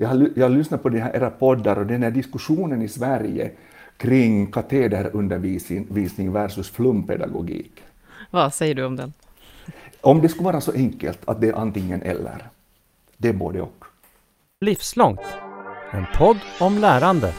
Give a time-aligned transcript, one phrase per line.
[0.00, 2.88] Jag har, jag har lyssnat på de här era poddar och den här diskussionen i
[2.88, 3.50] Sverige
[3.96, 7.72] kring katederundervisning versus flumpedagogik.
[8.30, 9.12] Vad säger du om den?
[10.00, 12.48] Om det skulle vara så enkelt att det är antingen eller.
[13.16, 13.84] Det är både och.
[14.60, 15.20] Livslångt.
[15.90, 17.32] En podd om lärande.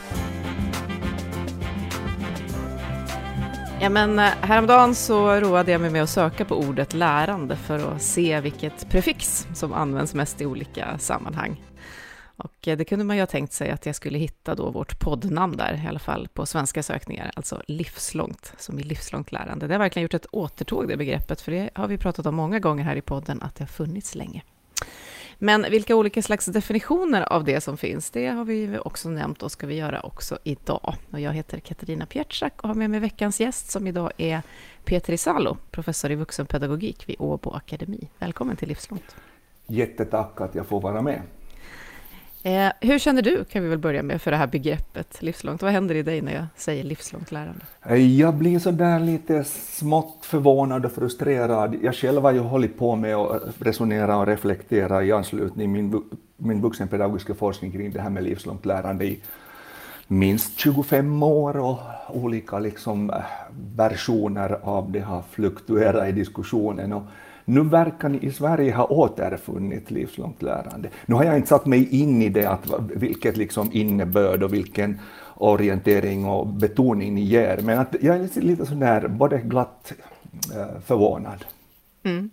[3.80, 7.94] Ja, men eh, häromdagen så roade jag mig med att söka på ordet lärande för
[7.94, 11.71] att se vilket prefix som används mest i olika sammanhang.
[12.36, 14.98] Och eh, det kunde man ju ha tänkt sig att jag skulle hitta då vårt
[14.98, 19.66] poddnamn där, i alla fall på svenska sökningar, alltså livslångt, som i livslångt lärande.
[19.66, 22.58] Det har verkligen gjort ett återtåg, det begreppet, för det har vi pratat om många
[22.58, 24.42] gånger här i podden, att det har funnits länge.
[25.38, 29.52] Men vilka olika slags definitioner av det som finns, det har vi också nämnt och
[29.52, 30.94] ska vi göra också idag.
[31.10, 34.42] Och jag heter Katarina Pietschak och har med mig veckans gäst som idag är
[34.84, 38.08] Petri Salo, professor i vuxenpedagogik vid Åbo Akademi.
[38.18, 39.16] Välkommen till Livslångt.
[39.66, 41.22] Jättetack att jag får vara med.
[42.44, 45.62] Eh, hur känner du, kan vi väl börja med, för det här begreppet livslångt?
[45.62, 47.60] Vad händer i dig när jag säger livslångt lärande?
[47.82, 51.76] Eh, jag blir sådär lite smått förvånad och frustrerad.
[51.82, 55.82] Jag själv har ju hållit på med att eh, resonera och reflektera i anslutning till
[55.82, 56.02] min,
[56.36, 59.20] min vuxenpedagogiska forskning kring det här med livslångt lärande i
[60.06, 63.16] minst 25 år och olika liksom eh,
[63.76, 66.92] versioner av det har fluktuerat i diskussionen.
[66.92, 67.02] Och
[67.44, 70.88] nu verkar ni i Sverige ha återfunnit livslångt lärande.
[71.06, 72.66] Nu har jag inte satt mig in i det, att,
[72.96, 75.00] vilket liksom innebörd och vilken
[75.34, 79.92] orientering och betoning ni ger, men att jag är lite sådär både glatt
[80.56, 81.44] eh, förvånad.
[82.04, 82.30] Mm.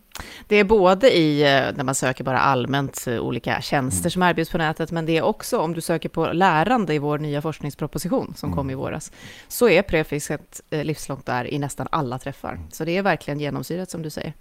[0.47, 4.11] Det är både i, eh, när man söker bara allmänt eh, olika tjänster mm.
[4.11, 7.17] som erbjuds på nätet, men det är också om du söker på lärande i vår
[7.17, 8.57] nya forskningsproposition som mm.
[8.57, 9.11] kom i våras,
[9.47, 12.53] så är prefixet eh, livslångt där i nästan alla träffar.
[12.53, 12.71] Mm.
[12.71, 14.33] Så det är verkligen genomsyrat som du säger.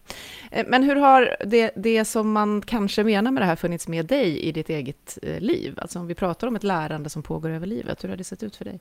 [0.66, 4.40] Men hur har det, det som man kanske menar med det här funnits med dig
[4.40, 5.78] i ditt eget liv?
[5.82, 8.42] Alltså om vi pratar om ett lärande som pågår över livet, hur har det sett
[8.42, 8.80] ut för dig?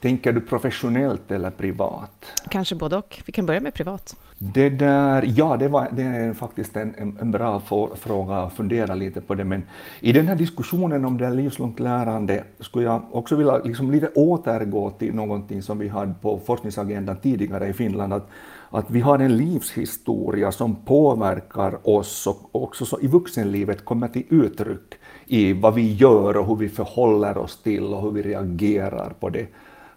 [0.00, 2.26] Tänker du professionellt eller privat?
[2.50, 3.22] Kanske både och.
[3.26, 4.16] Vi kan börja med privat.
[4.38, 8.94] Det där, ja, det, var, det är faktiskt en, en, bra for, fråga att fundera
[8.94, 9.62] lite på det, men
[10.00, 14.90] i den här diskussionen om det livslångt lärande skulle jag också vilja liksom lite återgå
[14.90, 18.28] till någonting som vi hade på forskningsagendan tidigare i Finland, att,
[18.70, 24.24] att vi har en livshistoria som påverkar oss och också så i vuxenlivet kommer till
[24.28, 24.94] uttryck
[25.26, 29.28] i vad vi gör och hur vi förhåller oss till och hur vi reagerar på
[29.28, 29.46] det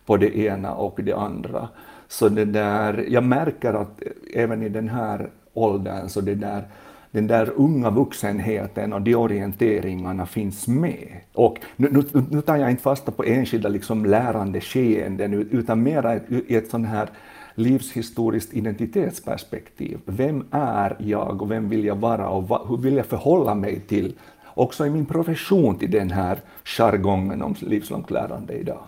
[0.05, 1.69] på det ena och det andra.
[2.07, 4.01] Så det där, jag märker att
[4.33, 6.63] även i den här åldern så det där,
[7.11, 11.07] den där unga vuxenheten och de orienteringarna finns med.
[11.33, 16.15] Och nu, nu, nu tar jag inte fasta på enskilda liksom lärande skeenden utan mera
[16.15, 17.09] i ett sånt här
[17.55, 19.99] livshistoriskt identitetsperspektiv.
[20.05, 24.15] Vem är jag och vem vill jag vara och hur vill jag förhålla mig till,
[24.45, 28.83] också i min profession, till den här jargongen om livslångt lärande idag.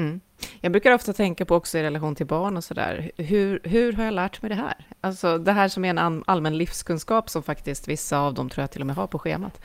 [0.00, 0.20] Mm.
[0.60, 4.04] Jag brukar ofta tänka på också i relation till barn och sådär, hur, hur har
[4.04, 4.86] jag lärt mig det här?
[5.00, 8.70] Alltså det här som är en allmän livskunskap som faktiskt vissa av dem tror jag
[8.70, 9.60] till och med har på schemat.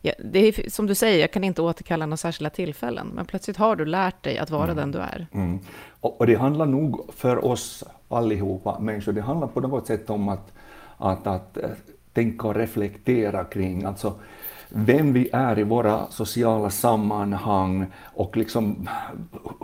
[0.00, 3.56] Ja, det är som du säger, jag kan inte återkalla några särskilda tillfällen, men plötsligt
[3.56, 4.76] har du lärt dig att vara mm.
[4.76, 5.26] den du är.
[5.32, 5.58] Mm.
[6.00, 10.28] Och, och, det handlar nog för oss allihopa människor, det handlar på något sätt om
[10.28, 10.52] att,
[10.96, 11.70] att, att eh,
[12.12, 14.14] tänka och reflektera kring, alltså
[14.68, 18.88] vem vi är i våra sociala sammanhang och liksom,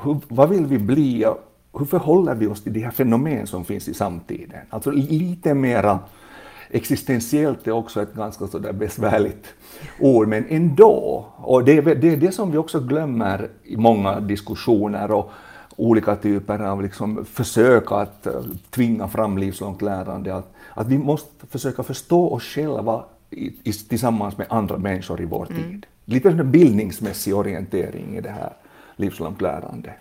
[0.02, 3.64] hur, vad vill vi bli och hur förhåller vi oss till de här fenomen som
[3.64, 4.60] finns i samtiden?
[4.70, 5.98] Alltså lite mera
[6.70, 9.46] existentiellt är också ett ganska sådär besvärligt
[10.00, 11.26] ord, men ändå.
[11.36, 15.30] Och det är det, är det som vi också glömmer i många diskussioner och
[15.76, 18.32] olika typer av liksom försök att eh,
[18.70, 20.34] tvinga fram livslångt lärande.
[20.34, 23.04] Att, att vi måste försöka förstå oss själva
[23.34, 25.62] i, tillsammans med andra människor i vår mm.
[25.62, 25.86] tid.
[26.04, 28.52] Lite en bildningsmässig orientering i det här
[28.96, 29.94] livslångt lärande.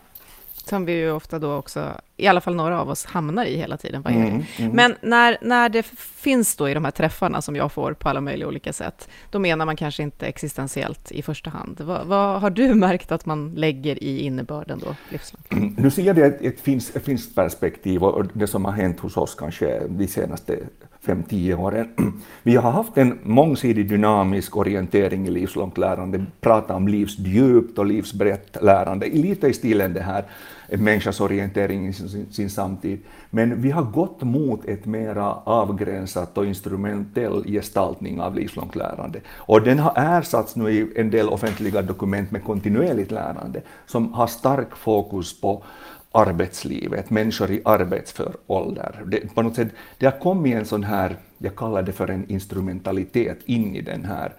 [0.66, 3.78] Som vi ju ofta då också, i alla fall några av oss, hamnar i hela
[3.78, 4.06] tiden.
[4.06, 4.72] Mm, mm.
[4.72, 5.84] Men när, när det
[6.16, 9.40] finns då i de här träffarna som jag får på alla möjliga olika sätt, då
[9.40, 11.82] menar man kanske inte existentiellt i första hand.
[11.82, 15.52] Vad, vad har du märkt att man lägger i innebörden då, livslångt?
[15.52, 18.72] Mm, nu ser jag det ett, ett, finns, ett finskt perspektiv och det som har
[18.72, 20.60] hänt hos oss kanske de senaste
[21.06, 21.88] fem, tio åren.
[22.44, 28.58] Vi har haft en mångsidig dynamisk orientering i livslångt lärande, pratat om livsdjupt och livsbrett
[28.62, 30.26] lärande, lite i stilen det här
[30.68, 33.00] en människas orientering i sin, sin samtid.
[33.30, 39.22] Men vi har gått mot ett mera avgränsat och instrumentell gestaltning av livslångt lärande.
[39.36, 44.28] Och den har ersatts nu i en del offentliga dokument med kontinuerligt lärande, som har
[44.28, 45.64] stark fokus på
[46.13, 49.04] arbetslivet, människor i arbetsför ålder.
[49.06, 49.68] Det, på något sätt,
[49.98, 54.06] det har kommit en sån här, jag kallar det för en instrumentalitet in i den
[54.06, 54.33] här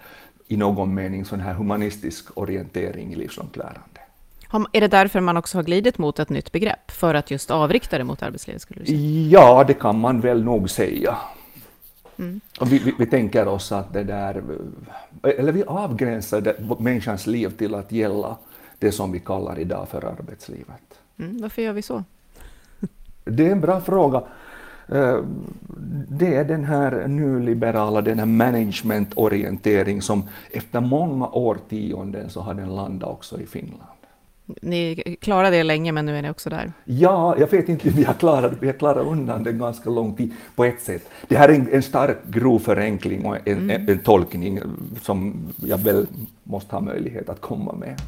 [0.49, 4.01] i någon mening sån här humanistisk orientering i livslångt lärande.
[4.73, 6.91] Är det därför man också har glidit mot ett nytt begrepp?
[6.91, 8.63] För att just avrikta det mot arbetslivet?
[8.63, 8.99] Skulle du säga?
[9.31, 11.17] Ja, det kan man väl nog säga.
[12.19, 12.41] Mm.
[12.61, 14.43] Och vi, vi, vi, tänker oss att det där,
[15.23, 18.37] eller vi avgränsar det, människans liv till att gälla
[18.79, 20.94] det som vi kallar idag för arbetslivet.
[21.19, 22.05] Mm, varför gör vi så?
[23.25, 24.23] Det är en bra fråga.
[24.89, 25.19] Eh,
[26.09, 32.75] det är den här nyliberala, den här managementorientering som efter många årtionden så har den
[32.75, 33.83] landat också i Finland.
[34.63, 36.73] Ni klarade det länge, men nu är ni också där.
[36.85, 40.33] Ja, jag vet inte, vi har klarat, vi har klarat undan det ganska lång tid
[40.55, 41.09] på ett sätt.
[41.29, 43.71] Det här är en, en stark grov förenkling och en, mm.
[43.71, 44.61] en, en tolkning
[45.03, 46.07] som jag väl
[46.43, 48.01] måste ha möjlighet att komma med.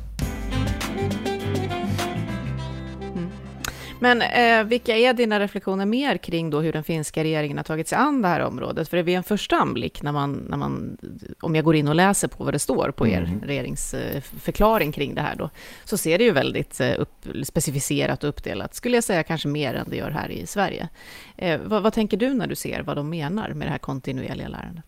[4.01, 7.89] Men eh, vilka är dina reflektioner mer kring då hur den finska regeringen har tagit
[7.89, 8.89] sig an det här området?
[8.89, 10.97] För det vid en första anblick, när man, när man,
[11.41, 13.41] om jag går in och läser på vad det står på er mm.
[13.41, 15.51] regeringsförklaring kring det här då,
[15.85, 19.75] så ser det ju väldigt eh, upp, specificerat och uppdelat, skulle jag säga kanske mer
[19.75, 20.89] än det gör här i Sverige.
[21.37, 24.49] Eh, vad, vad tänker du när du ser vad de menar med det här kontinuerliga
[24.49, 24.85] lärandet?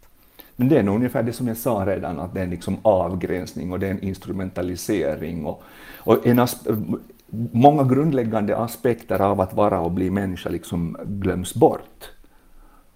[0.57, 3.73] Men det är nog ungefär det som jag sa redan, att det är liksom avgränsning
[3.73, 5.47] och det är en instrumentalisering.
[5.47, 5.63] Och,
[5.97, 6.39] och en
[7.53, 12.11] många grundläggande aspekter av att vara och bli människa liksom glöms bort.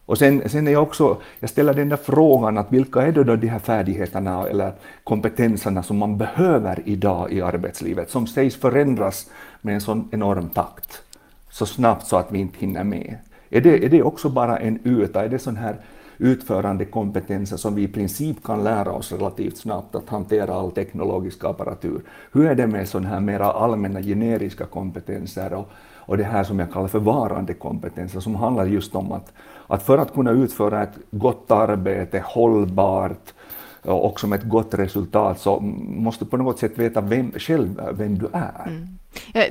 [0.06, 3.36] Och sen, sen är jag också, jag ställer den där frågan att vilka är då
[3.36, 4.72] de här färdigheterna eller
[5.04, 9.30] kompetenserna som man behöver idag i arbetslivet, som sägs förändras
[9.60, 11.02] med en sån enorm takt,
[11.50, 13.16] så snabbt så att vi inte hinner med.
[13.50, 15.76] Är det, är det också bara en yta, är det sån här
[16.22, 21.44] utförande kompetenser som vi i princip kan lära oss relativt snabbt att hantera all teknologisk
[21.44, 22.02] apparatur.
[22.32, 26.58] Hur är det med sådana här mera allmänna generiska kompetenser och, och det här som
[26.58, 29.32] jag kallar för varande kompetenser som handlar just om att,
[29.66, 33.34] att för att kunna utföra ett gott arbete, hållbart,
[33.82, 38.18] och med ett gott resultat så måste du på något sätt veta vem, själv vem
[38.18, 38.66] du är.
[38.66, 38.98] Mm.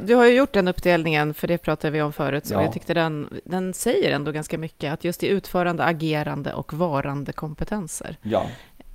[0.06, 2.62] Du har ju gjort den uppdelningen, för det pratade vi om förut, så ja.
[2.62, 7.34] jag tyckte den, den säger ändå ganska mycket, att just i utförande, agerande och varande
[7.34, 8.18] kompetenser.
[8.22, 8.46] Ja.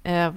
[0.03, 0.33] Eh,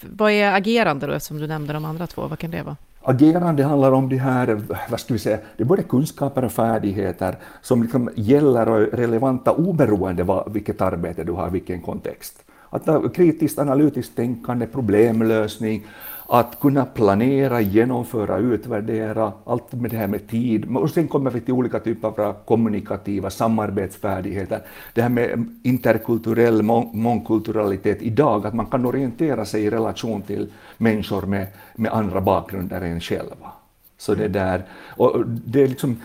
[0.00, 2.76] vad är agerande då, eftersom du nämnde de andra två, vad kan det vara?
[3.02, 7.36] Agerande handlar om de här, vad ska vi säga, det är både kunskaper och färdigheter
[7.62, 12.44] som liksom gäller och är relevanta oberoende av vilket arbete du har, vilken kontext.
[12.74, 15.86] Att kritiskt analytiskt tänkande, problemlösning,
[16.28, 20.76] att kunna planera, genomföra, utvärdera, allt med det här med tid.
[20.76, 24.60] Och sen kommer vi till olika typer av kommunikativa samarbetsfärdigheter.
[24.94, 31.22] Det här med interkulturell mångkulturalitet idag, att man kan orientera sig i relation till människor
[31.22, 33.52] med, med andra bakgrunder än själva.
[33.98, 34.62] Så det där,
[34.96, 35.96] och det är liksom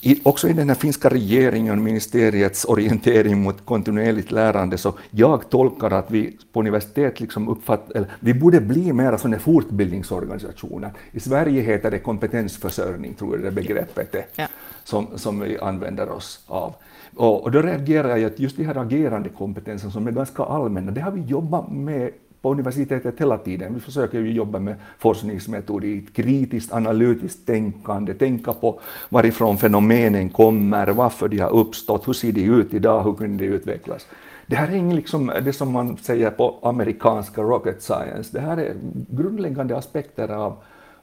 [0.00, 5.50] i, också i den här finska regeringen och ministeriets orientering mot kontinuerligt lärande, så jag
[5.50, 10.92] tolkar att vi på universitet liksom uppfatt, eller, vi borde bli mera sådana fortbildningsorganisationer.
[11.12, 14.46] I Sverige heter det kompetensförsörjning, tror jag det begreppet är, ja.
[14.84, 16.74] som, som vi använder oss av.
[17.16, 20.90] Och, och då reagerar jag att just de här agerande kompetenserna som är ganska allmänna,
[20.90, 22.10] det har vi jobbat med
[22.42, 23.74] på universitetet hela tiden.
[23.74, 31.28] Vi försöker ju jobba med forskningsmetodik, kritiskt analytiskt tänkande, tänka på varifrån fenomenen kommer, varför
[31.28, 34.06] de har uppstått, hur ser de ut idag, hur kunde de utvecklas.
[34.46, 38.74] Det här är liksom det som man säger på amerikanska rocket science, det här är
[39.10, 40.56] grundläggande aspekter av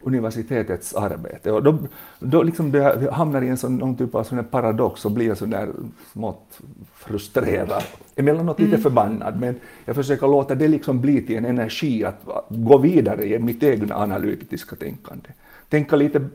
[0.07, 1.51] universitetets arbete.
[1.51, 1.77] Och då,
[2.19, 5.49] då liksom det hamnar i en sån, någon typ av sån paradox och blir sån
[5.49, 5.69] där
[6.11, 6.59] smått
[6.95, 7.83] frustrerad,
[8.15, 8.81] emellanåt lite mm.
[8.81, 9.55] förbannad, men
[9.85, 13.95] jag försöker låta det liksom bli till en energi att gå vidare i mitt egna
[13.95, 15.29] analytiska tänkande.
[15.69, 16.27] Tänka lite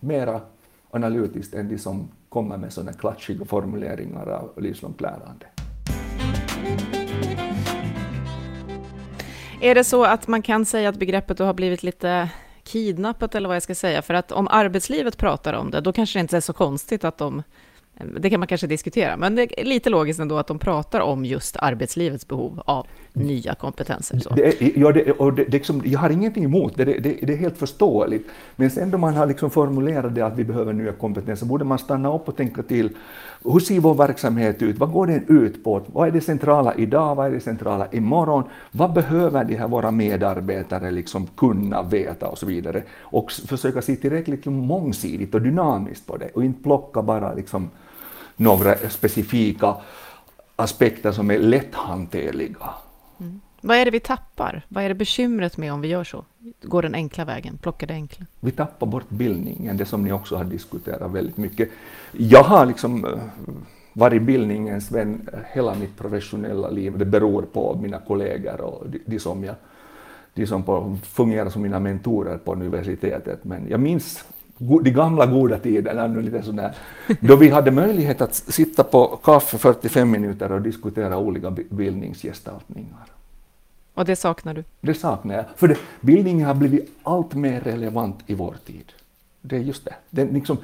[0.00, 0.40] mera
[0.90, 5.46] analytiskt än de som kommer med sådana klatschiga formuleringar av livslångt lärande.
[9.60, 12.30] Är det så att man kan säga att begreppet har blivit lite
[12.66, 16.18] kidnappat eller vad jag ska säga, för att om arbetslivet pratar om det, då kanske
[16.18, 17.42] det inte är så konstigt att de
[18.20, 21.24] det kan man kanske diskutera, men det är lite logiskt ändå att de pratar om
[21.24, 24.18] just arbetslivets behov av nya kompetenser.
[24.18, 24.34] Så.
[24.34, 27.36] Det ja, det, och det, det liksom, jag har ingenting emot det, det, det, är
[27.36, 28.28] helt förståeligt.
[28.56, 31.78] Men sen då man har liksom formulerat det att vi behöver nya kompetenser, borde man
[31.78, 32.90] stanna upp och tänka till,
[33.44, 34.78] hur ser vår verksamhet ut?
[34.78, 35.82] Vad går den ut på?
[35.86, 37.14] Vad är det centrala idag?
[37.14, 38.44] Vad är det centrala imorgon?
[38.70, 42.82] Vad behöver de här våra medarbetare liksom kunna veta och så vidare?
[43.00, 47.70] Och försöka se tillräckligt liksom mångsidigt och dynamiskt på det och inte plocka bara liksom
[48.36, 49.74] några specifika
[50.56, 52.70] aspekter som är lätthanterliga.
[53.60, 54.62] Vad är det vi tappar?
[54.68, 56.24] Vad är det bekymret med om vi gör så?
[56.62, 58.26] Går den enkla vägen, plockar det enkla?
[58.40, 61.68] Vi tappar bort bildningen, det som ni också har diskuterat väldigt mycket.
[62.12, 63.10] Jag har liksom eh,
[63.92, 66.98] varit bildningens vän hela mitt professionella liv.
[66.98, 69.54] Det beror på mina kollegor och de, de som jag
[70.36, 73.44] de som på, fungerar som mina mentorer på universitetet.
[73.44, 74.24] Men jag minns
[74.58, 76.74] de gamla goda tiderna, nu lite sådär,
[77.20, 83.15] då vi hade möjlighet att sitta på kaffe 45 minuter och diskutera olika bildningsgestaltningar.
[83.96, 84.64] Och det saknar du?
[84.80, 88.92] Det saknar jag, för det, bildningen har blivit allt mer relevant i vår tid.
[89.42, 89.94] Det är just det.
[90.10, 90.56] Den liksom,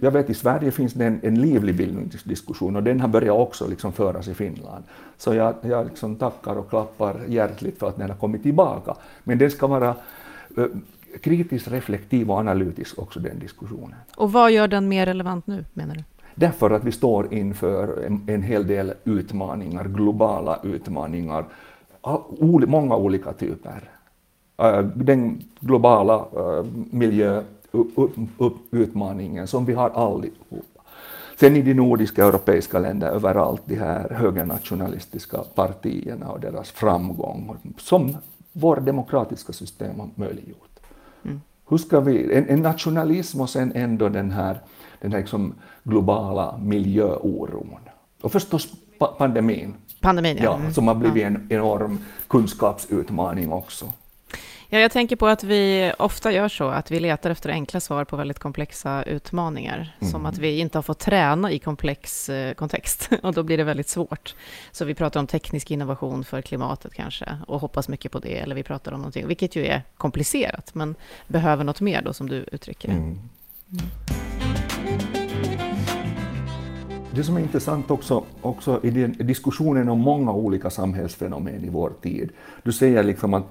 [0.00, 3.68] jag vet i Sverige finns det en, en livlig bildningsdiskussion och den har börjat också
[3.68, 4.84] liksom föras i Finland.
[5.18, 8.94] Så jag, jag liksom tackar och klappar hjärtligt för att den har kommit tillbaka.
[9.24, 9.94] Men den ska vara
[10.58, 10.66] uh,
[11.22, 13.94] kritiskt reflektiv och analytisk också den diskussionen.
[14.16, 16.04] Och vad gör den mer relevant nu menar du?
[16.34, 21.44] Därför att vi står inför en, en hel del utmaningar, globala utmaningar,
[22.66, 23.90] många olika typer.
[24.62, 27.42] Uh, den globala uh, miljö
[28.70, 30.80] utmaningen som vi har allihopa.
[31.40, 38.16] Sen i de nordiska europeiska länderna överallt de här högernationalistiska partierna och deras framgång som
[38.52, 40.80] vårt demokratiska system har möjliggjort.
[41.24, 41.40] Mm.
[41.68, 44.60] Hur ska vi, en, en, nationalism och sen ändå den här,
[45.00, 47.78] den här liksom globala miljöoron.
[48.22, 48.68] Och förstås
[49.18, 49.74] pandemin.
[50.00, 50.44] Pandemin, ja.
[50.44, 50.72] ja mm.
[50.72, 51.26] Som har blivit ja.
[51.26, 51.98] en enorm
[52.28, 53.92] kunskapsutmaning också.
[54.68, 58.04] Ja, jag tänker på att vi ofta gör så, att vi letar efter enkla svar
[58.04, 59.96] på väldigt komplexa utmaningar.
[60.00, 60.12] Mm.
[60.12, 63.64] Som att vi inte har fått träna i komplex eh, kontext, och då blir det
[63.64, 64.34] väldigt svårt.
[64.72, 68.54] Så vi pratar om teknisk innovation för klimatet kanske, och hoppas mycket på det, eller
[68.54, 70.94] vi pratar om någonting, vilket ju är komplicerat, men
[71.26, 72.94] behöver något mer då, som du uttrycker det.
[72.94, 73.18] Mm.
[73.72, 74.35] Mm.
[77.16, 82.30] Det som är intressant också, också i diskussionen om många olika samhällsfenomen i vår tid,
[82.62, 83.44] du säger liksom att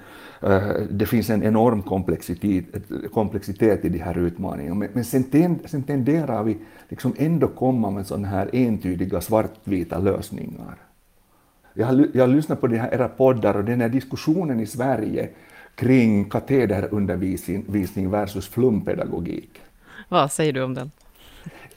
[0.43, 2.65] uh, det finns en enorm komplexitet,
[3.13, 6.57] komplexitet i de här utmaningarna, men, men sen, ten, sen tenderar vi
[6.89, 10.77] liksom ändå komma med sådana här entydiga svartvita lösningar.
[11.73, 14.65] Jag har, jag har lyssnat på de här era poddar och den här diskussionen i
[14.65, 15.29] Sverige
[15.75, 19.61] kring katederundervisning versus flumpedagogik.
[20.09, 20.91] Vad säger du om den?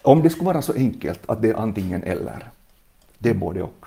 [0.02, 2.50] Om det skulle vara så enkelt att det är antingen eller,
[3.18, 3.86] det är både och.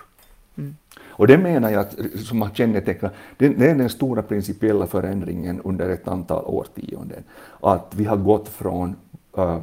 [0.58, 0.76] Mm.
[1.00, 5.60] Och det menar jag att, som har kännetecknat, det, det är den stora principiella förändringen
[5.64, 7.24] under ett antal årtionden,
[7.60, 8.96] att vi har gått från
[9.38, 9.58] uh,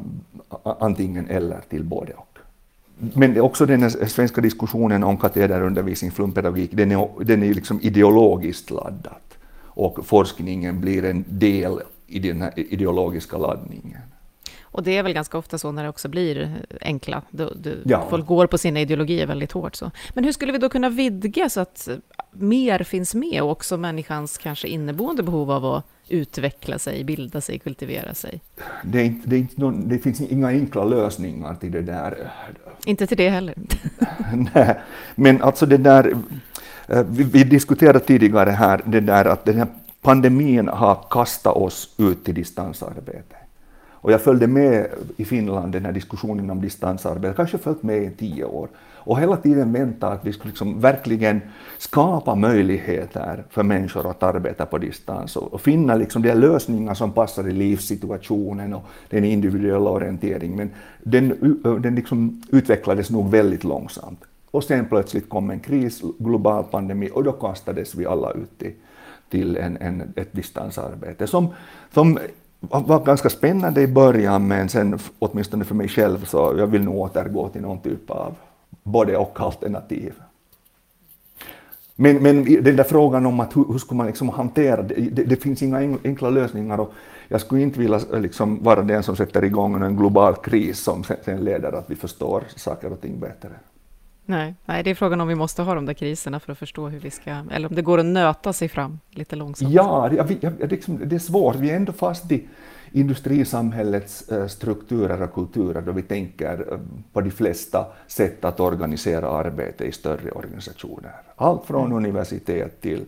[0.63, 2.25] antingen eller till både och.
[3.13, 9.22] Men också den svenska diskussionen om katederundervisning, flumpedagogik, den är, den är liksom ideologiskt laddad
[9.79, 14.01] och forskningen blir en del i den här ideologiska laddningen.
[14.72, 17.22] Och det är väl ganska ofta så när det också blir enkla.
[17.30, 18.08] Du, du, ja.
[18.10, 19.76] Folk går på sina ideologier väldigt hårt.
[19.76, 19.92] Så.
[20.14, 21.90] Men hur skulle vi då kunna vidga så att
[22.32, 27.60] mer finns med och också människans kanske inneboende behov av att utveckla sig, bilda sig,
[27.60, 28.42] kultivera sig?
[28.84, 32.32] Det, inte, det, någon, det finns inga enkla lösningar till det där.
[32.86, 33.56] Inte till det heller.
[34.54, 34.80] Nej,
[35.16, 36.14] men alltså det där,
[36.88, 39.68] eh, vi, vi diskuterade tidigare här det där att den här
[40.02, 43.36] pandemin har kastat oss ut till distansarbete.
[44.01, 44.88] Och jag följde med
[45.18, 48.70] i Finland den här diskussionen om distansarbete, kanske följt med i tio år.
[49.10, 51.41] Och hela tiden väntat att vi skulle liksom verkligen
[51.77, 57.12] skapa möjligheter för människor att arbeta på distans och, och finna liksom de lösningar som
[57.12, 60.58] passar i livssituationen och den individuella orienteringen.
[60.58, 60.70] Men
[61.03, 64.20] den, den liksom utvecklades nog väldigt långsamt.
[64.51, 68.74] Och sen plötsligt kom en kris, global pandemi, och då kastades vi alla ut till,
[69.29, 71.48] till en, en, ett distansarbete som,
[71.94, 72.20] som
[72.60, 76.96] var ganska spännande i början, men sen åtminstone för mig själv så jag vill nog
[76.96, 78.36] återgå till någon typ av
[78.84, 80.13] både och alternativ.
[81.96, 85.24] Men, men den där frågan om att hur, hur ska man liksom hantera det, det,
[85.24, 86.94] det, finns inga enkla lösningar och
[87.28, 91.04] jag skulle inte vilja eh, liksom vara den som sätter igång en global kris som
[91.04, 93.50] sen leder att vi förstår saker och ting bättre.
[94.29, 96.88] Nej, nej, det är frågan om vi måste ha de där kriserna för att förstå
[96.88, 99.71] hur vi ska, eller om det går att nöta sig fram lite långsamt.
[99.71, 101.55] Ja, det, liksom, det är svårt.
[101.55, 102.48] Vi är ändå fast i
[102.91, 106.79] industrisamhällets eh, strukturer och kulturer då vi tänker eh,
[107.13, 111.12] på de flesta sätt att organisera arbete i större organisationer.
[111.36, 111.98] Allt från mm.
[111.98, 113.05] universitet till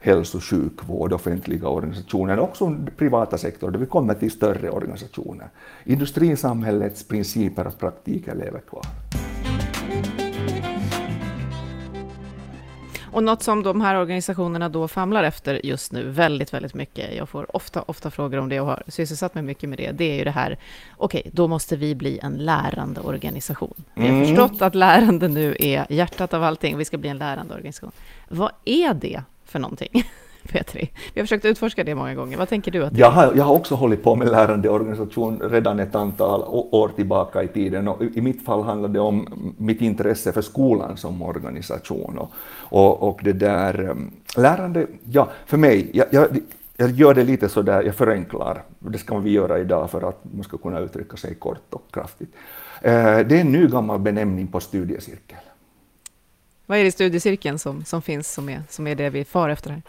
[0.00, 5.48] hälso och sjukvård, offentliga organisationer, också privata sektor, där vi kommer till större organisationer.
[5.84, 8.84] Industrisamhällets principer och praktiker lever kvar.
[13.12, 17.28] Och något som de här organisationerna då famlar efter just nu väldigt, väldigt mycket, jag
[17.28, 20.14] får ofta, ofta frågor om det och har sysselsatt mig mycket med det, det är
[20.14, 20.58] ju det här,
[20.96, 23.74] okej, okay, då måste vi bli en lärande organisation.
[23.94, 24.26] Vi har mm.
[24.26, 27.92] förstått att lärande nu är hjärtat av allting, vi ska bli en lärande organisation.
[28.28, 30.04] Vad är det för någonting?
[30.52, 30.90] Petri?
[31.14, 32.36] Vi har försökt utforska det många gånger.
[32.36, 32.84] Vad tänker du?
[32.84, 37.42] Att jag, har, jag har också hållit på med lärandeorganisation redan ett antal år tillbaka
[37.42, 39.28] i tiden och i mitt fall handlar det om
[39.58, 42.18] mitt intresse för skolan som organisation.
[42.18, 46.26] Och, och, och det där um, lärande, ja, för mig, jag, jag,
[46.76, 50.24] jag gör det lite så där, jag förenklar, det ska vi göra idag för att
[50.34, 52.34] man ska kunna uttrycka sig kort och kraftigt.
[52.82, 55.38] Eh, det är en ny gammal benämning på studiecirkel.
[56.66, 59.48] Vad är det i studiecirkeln som, som finns som är, som är det vi far
[59.48, 59.82] efter här?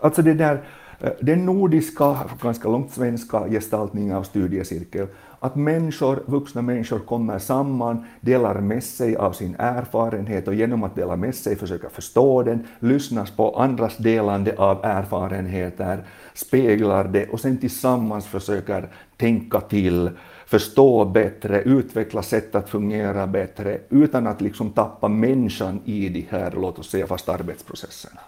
[0.00, 0.64] Alltså det där,
[1.00, 5.06] eh, den nordiska, ganska långt svenska gestaltningen av studiecirkel,
[5.40, 10.94] att människor, vuxna människor kommer samman, delar med sig av sin erfarenhet och genom att
[10.94, 16.04] dela med sig försöka förstå den, lyssnas på andras delande av erfarenheter,
[16.34, 20.10] speglar det och sen tillsammans försöker tänka till,
[20.46, 26.52] förstå bättre, utveckla sätt att fungera bättre utan att liksom tappa människan i de här,
[26.56, 28.20] låt oss säga, fast arbetsprocesserna.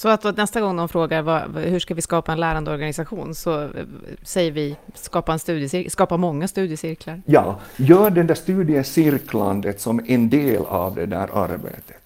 [0.00, 3.62] Så att nästa gång de frågar vad, hur ska vi skapa en lärande organisation så
[3.62, 3.68] eh,
[4.22, 7.22] säger vi skapa, en studiecirkel, skapa många studiecirklar.
[7.26, 11.99] Ja, gör den där studiecirklandet som en del av det där arbetet.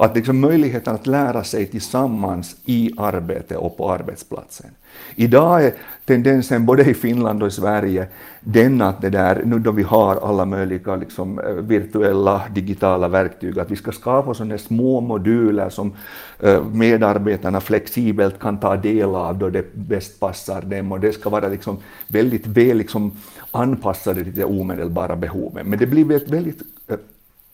[0.00, 4.70] Att liksom möjligheten att lära sig tillsammans i arbete och på arbetsplatsen.
[5.14, 8.06] Idag är tendensen både i Finland och i Sverige
[8.40, 13.58] den att det där, nu då vi har alla möjliga liksom, eh, virtuella digitala verktyg,
[13.58, 15.92] att vi ska skapa sådana små moduler som
[16.40, 21.30] eh, medarbetarna flexibelt kan ta del av då det bäst passar dem och det ska
[21.30, 21.78] vara liksom
[22.08, 23.12] väldigt väl liksom
[23.50, 25.66] anpassade till de omedelbara behoven.
[25.66, 26.62] Men det blir väldigt, väldigt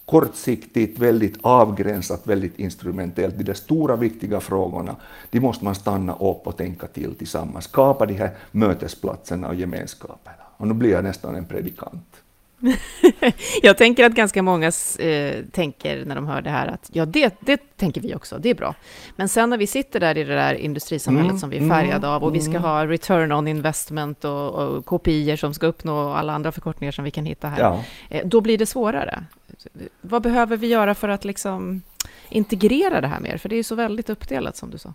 [0.06, 3.38] kortsiktigt, väldigt avgränsat, väldigt instrumentellt.
[3.38, 4.96] De stora viktiga frågorna,
[5.30, 10.42] de måste man stanna upp och tänka till tillsammans, skapa de här mötesplatserna och gemenskaperna.
[10.56, 12.22] Och nu blir jag nästan en predikant.
[13.62, 14.66] jag tänker att ganska många
[14.98, 18.50] eh, tänker när de hör det här att ja, det, det tänker vi också, det
[18.50, 18.74] är bra.
[19.16, 22.06] Men sen när vi sitter där i det där industrisamhället mm, som vi är färgade
[22.06, 22.62] mm, av och vi ska mm.
[22.62, 27.10] ha return on investment och, och kopior som ska uppnå alla andra förkortningar som vi
[27.10, 27.82] kan hitta här, ja.
[28.10, 29.24] eh, då blir det svårare.
[30.00, 31.82] Vad behöver vi göra för att liksom
[32.28, 33.36] integrera det här mer?
[33.36, 34.94] För det är ju så väldigt uppdelat som du sa.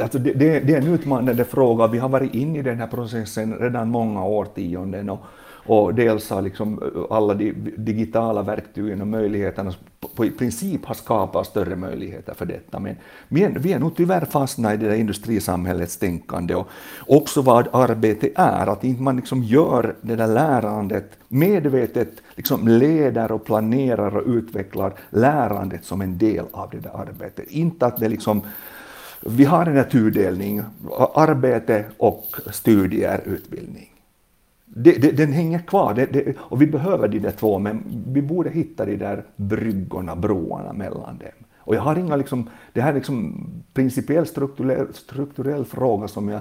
[0.00, 1.86] Alltså det, det, det är en utmanande fråga.
[1.86, 5.20] Vi har varit inne i den här processen redan många årtionden och,
[5.66, 9.74] och dels har liksom eh, alla de digitala verktygen och möjligheterna
[10.16, 12.78] på, i princip har skapat större möjligheter för detta.
[12.78, 12.96] Men
[13.28, 16.68] vi är, vi är nog tyvärr fastna i det där industrisamhällets tänkande och
[17.06, 23.32] också vad arbete är, att inte man liksom gör det där lärandet medvetet liksom leder
[23.32, 27.50] och planerar och utvecklar lärandet som en del av det där arbetet.
[27.50, 28.42] Inte att det liksom
[29.26, 30.62] vi har en tudelning,
[31.14, 33.91] arbete och studier, utbildning.
[34.74, 38.50] Det, det, den hänger kvar det, och vi behöver de där två, men vi borde
[38.50, 41.46] hitta de där bryggorna, broarna mellan dem.
[41.58, 46.40] Och jag har inga, liksom, det här är liksom principiell strukturell, strukturell fråga som jag,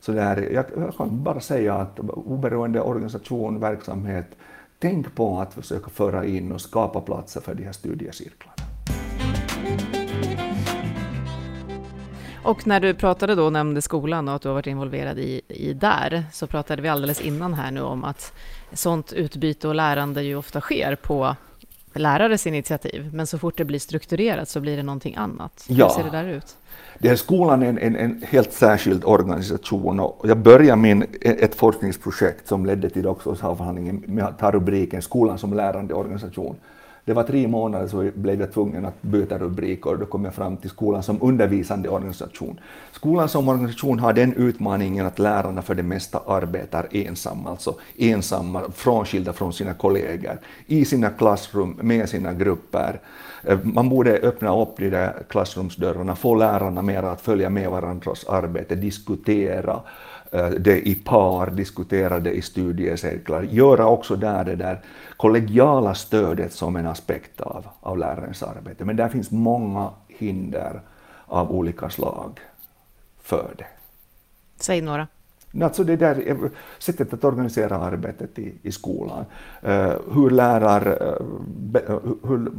[0.00, 4.26] så där, jag, jag kan bara säga att oberoende organisation, verksamhet,
[4.78, 8.61] tänk på att försöka föra in och skapa platser för de här studiecirklarna.
[12.44, 15.72] Och när du pratade då, nämnde skolan och att du har varit involverad i, i
[15.72, 18.32] där, så pratade vi alldeles innan här nu om att
[18.72, 21.36] sånt utbyte och lärande ju ofta sker på
[21.94, 25.64] lärares initiativ, men så fort det blir strukturerat så blir det någonting annat.
[25.68, 25.86] Ja.
[25.86, 26.56] Hur ser det där ut?
[26.98, 31.54] Det är skolan är en, en, en, helt särskild organisation och jag började min, ett
[31.54, 36.56] forskningsprojekt som ledde till doktorsavhandlingen med att ta rubriken Skolan som lärande organisation.
[37.04, 40.34] Det var tre månader så blev jag tvungen att byta rubrik och då kom jag
[40.34, 42.60] fram till skolan som undervisande organisation.
[42.92, 48.62] Skolan som organisation har den utmaningen att lärarna för det mesta arbetar ensamma, alltså ensamma,
[48.74, 53.00] frånskilda från sina kollegor, i sina klassrum, med sina grupper.
[53.42, 58.24] Eh, man borde öppna upp de där klassrumsdörrarna, få lärarna mer att följa med varandras
[58.24, 59.80] arbete, diskutera,
[60.58, 64.80] det i par, diskutera det i studiecirklar, göra också där det där
[65.16, 68.84] kollegiala stödet som en aspekt av, av lärarens arbete.
[68.84, 70.80] Men där finns många hinder
[71.26, 72.40] av olika slag
[73.22, 73.66] för det.
[74.56, 75.06] Säg några.
[75.62, 76.36] Alltså det där eh,
[76.78, 79.24] sättet att organisera arbetet i, i skolan.
[79.68, 81.26] Uh, hur, lärar, uh,
[82.22, 82.52] hur,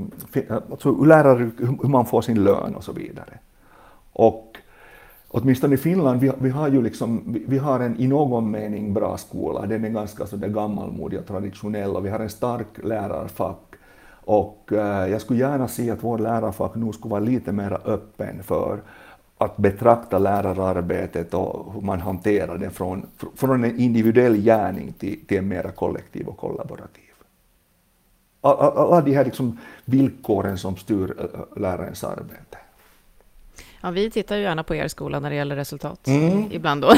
[0.71, 3.39] alltså hur, lärar, hur man får sin lön och så vidare.
[4.13, 4.57] Och
[5.34, 8.93] åtminstone i Finland, vi, vi har ju liksom, vi, vi, har en i någon mening
[8.93, 13.76] bra skola, den är ganska så gammalmodig och traditionell och vi har en stark lärarfack.
[14.26, 18.43] Och eh, jag skulle gärna se att vår lärarfack nu skulle vara lite mer öppen
[18.43, 18.80] för
[19.38, 25.38] att betrakta lärararbetet och hur man hanterar det från, från en individuell gärning till, till
[25.38, 27.04] en mer kollektiv och kollaborativ.
[28.41, 32.58] Alla de här liksom villkoren som styr eh, lärarens arbete.
[33.84, 36.46] Ja, vi tittar ju gärna på er skola när det gäller resultat mm.
[36.52, 36.93] ibland då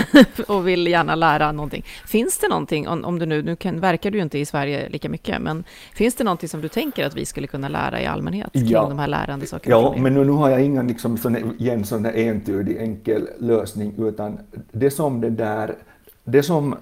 [0.48, 1.86] och vill gärna lära någonting.
[2.08, 4.90] Finns det någonting, om, om du nu, nu kan, verkar du ju inte i Sverige
[4.90, 8.06] lika mycket, men finns det någonting som du tänker att vi skulle kunna lära i
[8.06, 8.90] allmänhet kring ja.
[8.90, 9.76] de här lärande sakerna?
[9.76, 13.94] Ja, men nu, nu har jag ingen liksom, sån, igen, sån där entydig enkel lösning,
[13.98, 14.40] utan
[14.72, 15.76] det som det där,
[16.24, 16.76] det som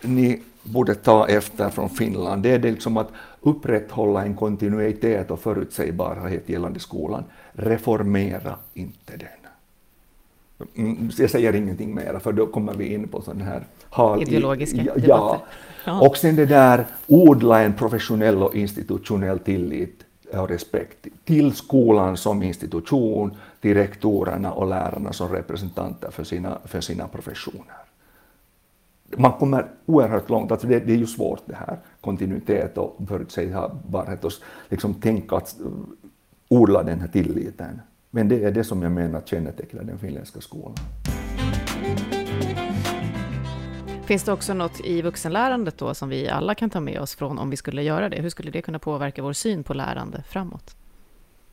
[0.00, 3.08] ni borde ta efter från Finland, det är det liksom att
[3.40, 7.24] upprätthålla en kontinuitet och förutsägbarhet gällande skolan.
[7.52, 9.45] Reformera inte den.
[10.74, 13.66] Mm, jag säger ingenting mer, för då kommer vi in på sån här...
[13.90, 15.40] Har, Ideologiska ja, debatter.
[15.84, 16.00] Ja.
[16.08, 22.42] Och sen det där, odla en professionell och institutionell tillit och respekt till skolan som
[22.42, 27.86] institution, till rektorerna och lärarna som representanter för sina, för sina professioner
[29.16, 34.24] man kommer oerhört långt, alltså det, det, är ju svårt det här, kontinuitet och förutsägbarhet
[34.24, 34.32] och
[34.68, 35.56] liksom tänka att
[36.48, 37.80] odla den här tilliten.
[38.10, 40.74] Men det är det som jag menar kännetecknar den finländska skolan.
[44.04, 47.38] Finns det också något i vuxenlärandet då som vi alla kan ta med oss från
[47.38, 48.16] om vi skulle göra det?
[48.16, 50.76] Hur skulle det kunna påverka vår syn på lärande framåt?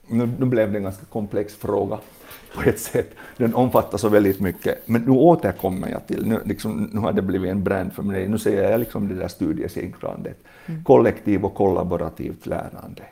[0.08, 2.00] Nu, nu blev det en ganska komplex fråga
[2.56, 3.16] på ett sätt.
[3.38, 4.88] Den omfattar så väldigt mycket.
[4.88, 8.28] Men nu återkommer jag till, nu, liksom, nu har det blivit en brand för mig,
[8.28, 10.38] nu säger jag liksom det där studiecirklandet.
[10.66, 10.84] Mm.
[10.84, 13.04] Kollektiv och kollaborativt lärande.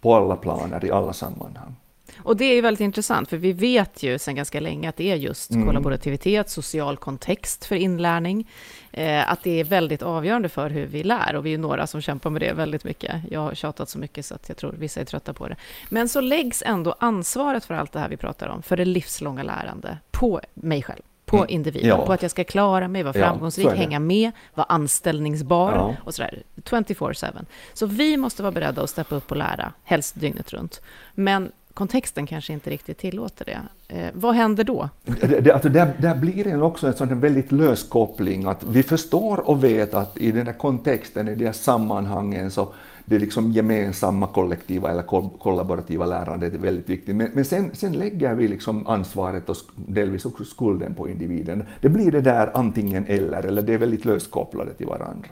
[0.00, 1.74] På alla planer, i alla sammanhang.
[2.22, 5.16] Och det är väldigt intressant, för vi vet ju sedan ganska länge att det är
[5.16, 5.66] just mm.
[5.66, 8.50] kollaborativitet, social kontext för inlärning,
[8.92, 12.00] eh, att det är väldigt avgörande för hur vi lär, och vi är några som
[12.00, 13.22] kämpar med det väldigt mycket.
[13.30, 15.56] Jag har tjatat så mycket så att jag tror vissa är trötta på det.
[15.88, 19.42] Men så läggs ändå ansvaret för allt det här vi pratar om, för det livslånga
[19.42, 21.48] lärande, på mig själv på mm.
[21.50, 22.06] individen, ja.
[22.06, 25.96] på att jag ska klara mig, vara framgångsrik, ja, hänga med, vara anställningsbar ja.
[26.04, 27.44] och sådär, 24-7.
[27.72, 30.80] Så vi måste vara beredda att steppa upp och lära, helst dygnet runt.
[31.14, 33.60] Men kontexten kanske inte riktigt tillåter det.
[33.88, 34.88] Eh, vad händer då?
[35.04, 38.82] Det, det, alltså där, där blir det också en sån väldigt lös koppling, att vi
[38.82, 42.68] förstår och vet att i den här kontexten, i de här sammanhangen, så
[43.04, 45.02] det liksom gemensamma kollektiva eller
[45.38, 47.16] kollaborativa lärandet är väldigt viktigt.
[47.16, 51.64] Men, men sen, sen lägger vi liksom ansvaret och delvis också skulden på individen.
[51.80, 55.30] Det blir det där antingen eller, eller det är väldigt löst kopplade till varandra.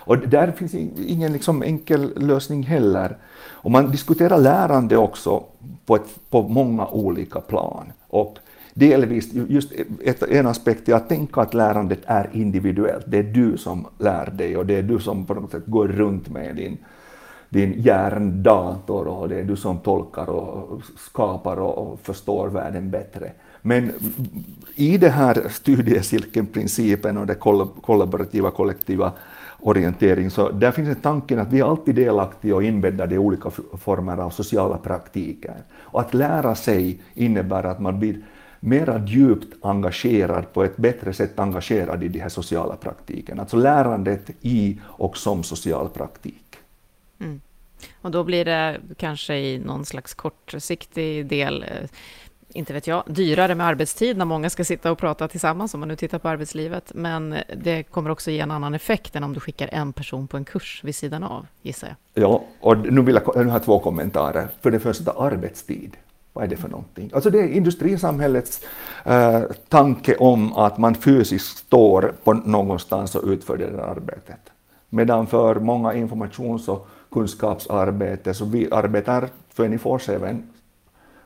[0.00, 3.16] Och där finns ingen liksom enkel lösning heller.
[3.62, 5.44] Och man diskuterar lärande också
[5.86, 7.92] på, ett, på många olika plan.
[8.08, 8.38] Och
[8.74, 9.72] delvis, just
[10.04, 13.04] ett, en aspekt är att tänka att lärandet är individuellt.
[13.06, 15.88] Det är du som lär dig och det är du som på något sätt går
[15.88, 16.78] runt med din,
[17.48, 23.32] din hjärndator och det är du som tolkar och skapar och förstår världen bättre.
[23.62, 23.92] Men
[24.74, 27.34] i det här studiecirkelprincipen och det
[27.82, 29.12] kollaborativa kollektiva
[29.62, 33.50] orientering, så där finns en tanken att vi är alltid delaktiga och inbäddade i olika
[33.78, 35.54] former av sociala praktiker.
[35.72, 38.16] Och att lära sig innebär att man blir
[38.60, 43.40] mera djupt engagerad, på ett bättre sätt engagerad i de här sociala praktiken.
[43.40, 46.56] Alltså lärandet i och som social praktik.
[47.20, 47.40] Mm.
[48.00, 51.88] Och då blir det kanske i någon slags kortsiktig del eh,
[52.54, 55.88] inte vet jag, dyrare med arbetstid när många ska sitta och prata tillsammans, om man
[55.88, 56.92] nu tittar på arbetslivet.
[56.94, 60.36] Men det kommer också ge en annan effekt än om du skickar en person på
[60.36, 62.24] en kurs vid sidan av, gissar jag.
[62.24, 64.48] Ja, och nu vill jag, nu har två kommentarer.
[64.60, 65.96] För det första, arbetstid.
[66.32, 67.10] Vad är det för någonting?
[67.14, 68.66] Alltså det är industrisamhällets
[69.04, 74.40] eh, tanke om att man fysiskt står på någonstans och utför det där arbetet.
[74.88, 80.42] Medan för många informations och kunskapsarbete så vi arbetar 24-7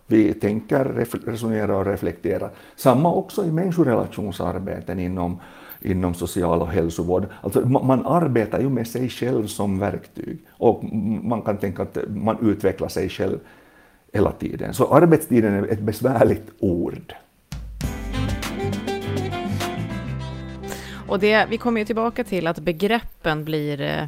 [0.06, 0.84] vi tänker,
[1.26, 2.50] resonerar och reflekterar.
[2.76, 5.40] Samma också i människorelationsarbeten inom,
[5.80, 7.26] inom social och hälsovård.
[7.40, 10.84] Alltså man arbetar ju med sig själv som verktyg och
[11.22, 13.38] man kan tänka att man utvecklar sig själv
[14.12, 14.74] hela tiden.
[14.74, 17.14] Så arbetstiden är ett besvärligt ord.
[21.08, 24.04] Och det, vi kommer ju tillbaka till att begreppen blir eh,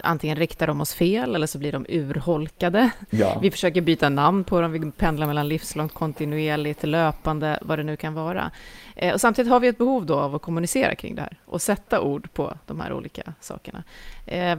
[0.00, 2.90] antingen riktar de oss fel eller så blir de urholkade.
[3.10, 3.38] Ja.
[3.42, 7.96] Vi försöker byta namn på dem, vi pendlar mellan livslångt, kontinuerligt, löpande, vad det nu
[7.96, 8.50] kan vara.
[8.96, 11.62] Eh, och samtidigt har vi ett behov då av att kommunicera kring det här och
[11.62, 13.84] sätta ord på de här olika sakerna.
[14.26, 14.58] Eh,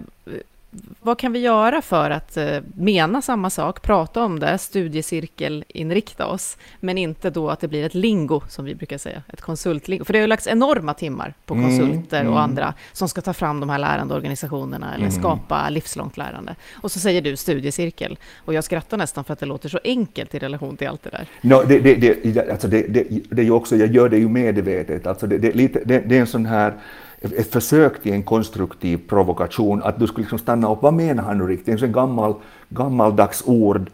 [0.99, 6.57] vad kan vi göra för att eh, mena samma sak, prata om det, studiecirkelinrikta oss,
[6.79, 10.05] men inte då att det blir ett lingo, som vi brukar säga, ett konsultlingo.
[10.05, 13.21] För det har ju lagts enorma timmar på mm, konsulter mm, och andra som ska
[13.21, 15.19] ta fram de här lärandeorganisationerna eller mm.
[15.19, 16.55] skapa livslångt lärande.
[16.73, 20.35] Och så säger du studiecirkel, och jag skrattar nästan för att det låter så enkelt
[20.35, 21.27] i relation till allt det där.
[21.41, 24.29] No, det, det, det, alltså det, det, det är ju också, jag gör det ju
[24.29, 25.51] medvetet, alltså det, det,
[25.85, 26.73] det, det är en sån här
[27.21, 31.37] ett försök till en konstruktiv provokation, att du skulle liksom stanna upp, vad menar han
[31.37, 31.79] nu riktigt?
[31.79, 32.33] Det En gammal,
[32.69, 33.89] gammaldags ord,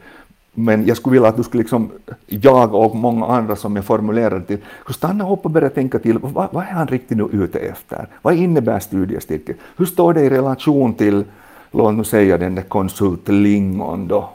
[0.60, 1.92] Men jag skulle vilja att du skulle, liksom,
[2.26, 4.58] jag och många andra som jag formulerade till,
[4.90, 8.08] stanna upp och börja tänka till, vad, vad är han riktigt nu ute efter?
[8.22, 9.56] Vad innebär studiecirkel?
[9.78, 11.24] Hur står det i relation till,
[11.72, 14.30] låt nu säga den där konsultlingon då,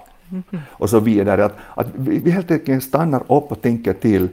[0.68, 1.44] och så vidare.
[1.44, 4.28] Att, att vi helt enkelt stannar upp och tänker till,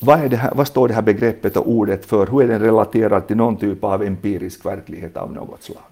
[0.00, 2.60] vad, är det här, vad står det här begreppet och ordet för, hur är den
[2.60, 5.82] relaterad till någon typ av empirisk verklighet av något slag?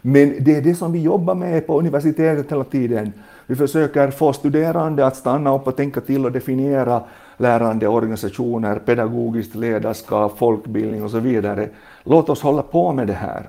[0.00, 3.12] Men det är det som vi jobbar med på universitetet hela tiden.
[3.46, 7.02] Vi försöker få studerande att stanna upp och tänka till och definiera
[7.36, 11.68] lärande organisationer, pedagogiskt ledarskap, folkbildning och så vidare.
[12.04, 13.48] Låt oss hålla på med det här,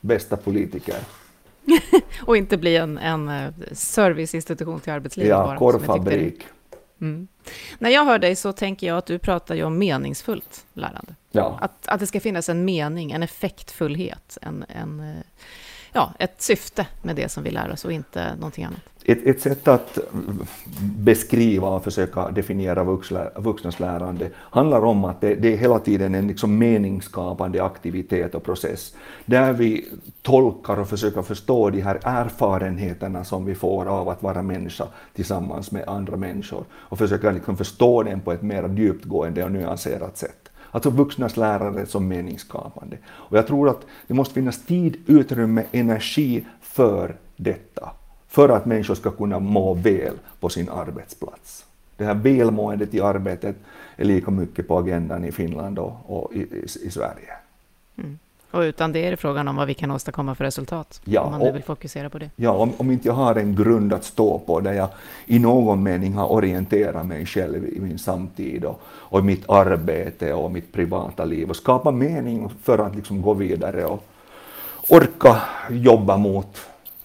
[0.00, 0.96] bästa politiker.
[2.22, 5.56] och inte bli en, en eh, serviceinstitution till arbetslivet ja, bara.
[5.56, 6.46] korvfabrik.
[7.00, 7.28] Mm.
[7.78, 11.14] När jag hör dig så tänker jag att du pratar ju om meningsfullt lärande.
[11.30, 11.58] Ja.
[11.60, 15.22] Att, att det ska finnas en mening, en effektfullhet, en, en, eh,
[15.92, 18.80] ja, ett syfte med det som vi lär oss och inte någonting annat.
[19.04, 19.98] Ett, ett sätt att
[20.80, 26.14] beskriva och försöka definiera vuxla, vuxnas lärande handlar om att det, det är hela tiden
[26.14, 28.94] en liksom meningsskapande aktivitet och process
[29.26, 29.88] där vi
[30.22, 35.70] tolkar och försöker förstå de här erfarenheterna som vi får av att vara människa tillsammans
[35.70, 40.49] med andra människor och försöka liksom förstå den på ett mer djupgående och nyanserat sätt.
[40.70, 42.96] Alltså vuxnas lärande som meningsskapande.
[43.06, 47.90] Och jag tror att det måste finnas tid, utrymme, energi för detta
[48.28, 51.64] för att människor ska kunna må väl på sin arbetsplats.
[51.96, 53.56] Det här välmåendet i arbetet
[53.96, 57.32] är lika mycket på agendan i Finland och, och i, i, i, Sverige.
[57.96, 58.18] Mm.
[58.50, 61.30] Och utan det är det frågan om vad vi kan åstadkomma för resultat, ja, om
[61.30, 62.30] man nu vill fokusera på det.
[62.36, 64.88] Ja, om, om inte jag har en grund att stå på där jag
[65.26, 70.50] i någon mening har orienterat mig själv i min samtid och, och mitt arbete och
[70.50, 74.04] mitt privata liv och skapa mening för att liksom gå vidare och
[74.88, 76.60] orka jobba mot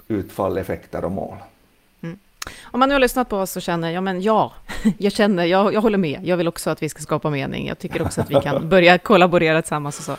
[0.07, 1.37] utfall, effekter och mål.
[2.01, 2.19] Mm.
[2.63, 4.53] Om man nu har lyssnat på oss och känner, ja men ja,
[4.97, 7.79] jag känner, jag, jag håller med, jag vill också att vi ska skapa mening, jag
[7.79, 10.17] tycker också att vi kan börja kollaborera tillsammans och så.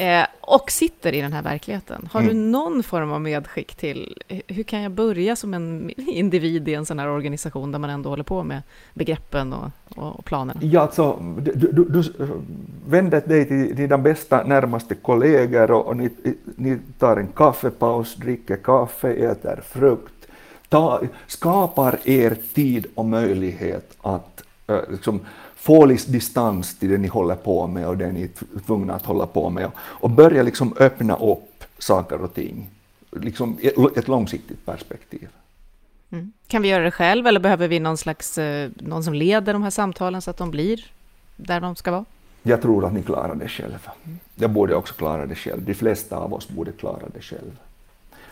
[0.00, 2.08] Eh, och sitter i den här verkligheten.
[2.12, 2.34] Har mm.
[2.34, 6.86] du någon form av medskick till hur kan jag börja som en individ i en
[6.86, 8.62] sån här organisation där man ändå håller på med
[8.94, 10.60] begreppen och, och, och planerna?
[10.62, 12.02] Ja, alltså, du, du, du
[12.86, 16.10] vänder dig till dina bästa närmaste kollegor och, och ni,
[16.56, 20.26] ni, tar en kaffepaus, dricker kaffe, äter frukt,
[20.68, 25.20] ta, skapar er tid och möjlighet att äh, liksom,
[25.60, 29.26] få distans till det ni håller på med och det ni är tvungna att hålla
[29.26, 32.68] på med och börja liksom öppna upp saker och ting,
[33.10, 33.58] liksom
[33.96, 35.28] ett långsiktigt perspektiv.
[36.10, 36.32] Mm.
[36.46, 39.62] Kan vi göra det själv eller behöver vi någon slags, eh, någon som leder de
[39.62, 40.86] här samtalen så att de blir
[41.36, 42.04] där de ska vara?
[42.42, 43.92] Jag tror att ni klarar det själva.
[44.34, 45.64] Jag borde också klara det själv.
[45.64, 47.56] De flesta av oss borde klara det själva.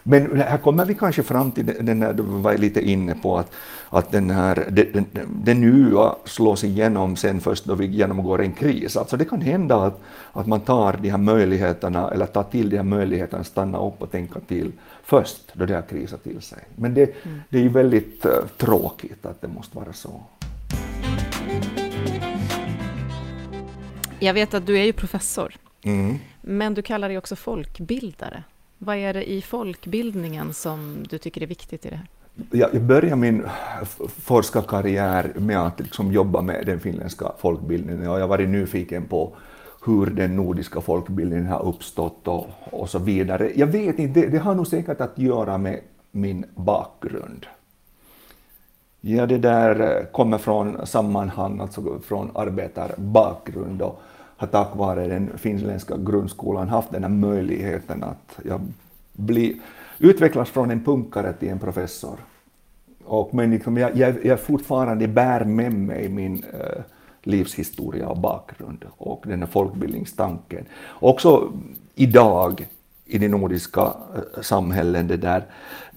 [0.03, 3.53] Men här kommer vi kanske fram till den där du var lite inne på att,
[3.89, 5.07] att den här, det, den,
[5.45, 8.97] det nya slås igenom sen först då vi genomgår en kris.
[8.97, 10.01] Alltså det kan hända att,
[10.33, 14.11] att man tar de här möjligheterna eller tar till de här möjligheterna stanna upp och
[14.11, 16.59] tänka till först då det har krisat till sig.
[16.77, 17.41] Men det, mm.
[17.49, 20.23] det är ju väldigt uh, tråkigt att det måste vara så.
[24.19, 26.19] Jag vet att du är ju professor, mm.
[26.41, 28.45] men du kallar dig också folkbildare.
[28.79, 32.07] Vad är det i folkbildningen som du tycker är viktigt i det här?
[32.51, 33.47] Jag började min
[34.07, 39.37] forskarkarriär med att liksom jobba med den finländska folkbildningen och jag har varit nyfiken på
[39.85, 43.53] hur den nordiska folkbildningen har uppstått och, och så vidare.
[43.55, 47.47] Jag vet inte, det, det har nog säkert att göra med min bakgrund.
[49.01, 54.03] Ja, det där eh, kommer från sammanhang, alltså från arbetarbakgrund och
[54.39, 58.61] har tack vare den finländska grundskolan haft den här möjligheten att jag
[59.13, 59.61] bli,
[59.99, 62.19] utvecklas från en punkare till en professor.
[63.05, 66.83] Och, men liksom jag, jag, jag fortfarande bär med mig min äh,
[67.23, 70.65] livshistoria och bakgrund och den här folkbildningstanken.
[70.89, 71.53] Också
[71.95, 72.67] idag
[73.05, 75.47] i de nordiska eh, samhällen, det där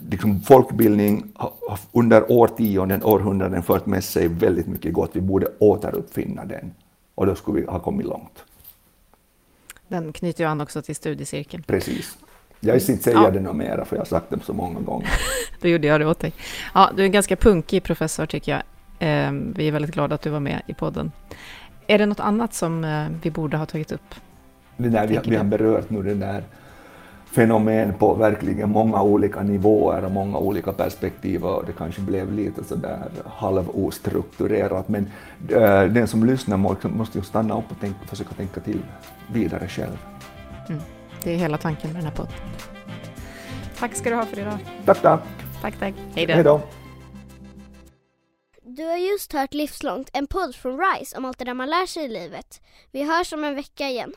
[0.10, 5.12] liksom folkbildning har under årtionden, århundraden fört med sig väldigt mycket gott.
[5.14, 6.74] Vi borde återuppfinna den
[7.22, 8.44] och då skulle vi ha kommit långt.
[9.88, 11.64] Den knyter ju an också till studiecirkeln.
[11.64, 12.18] Precis.
[12.60, 13.32] Jag vill inte säga ja.
[13.32, 15.10] det något mera, för jag har sagt det så många gånger.
[15.62, 16.34] Då gjorde jag det åt dig.
[16.74, 18.62] Ja, du är en ganska punkig professor, tycker jag.
[19.00, 21.12] Ehm, vi är väldigt glada att du var med i podden.
[21.88, 24.16] Är det något annat som eh, vi borde ha tagit upp?
[24.78, 26.44] Det där vi, vi har berört nu, det där
[27.32, 32.63] fenomen på verkligen många olika nivåer och många olika perspektiv och det kanske blev lite
[32.63, 35.12] sådär halvostrukturerat men
[35.50, 38.82] äh, den som lyssnar måste ju stanna upp och tänka, försöka tänka till
[39.34, 39.98] vidare själv.
[40.70, 40.82] Mm.
[41.24, 42.34] Det är hela tanken med den här podden.
[43.80, 44.58] Tack ska du ha för idag.
[44.86, 45.22] Tack, tack.
[45.62, 45.94] Tack, tack.
[46.15, 46.62] Hej då.
[48.63, 51.86] Du har just hört Livslångt, en podd från RISE om allt det där man lär
[51.86, 52.62] sig i livet.
[52.91, 54.13] Vi hörs om en vecka igen.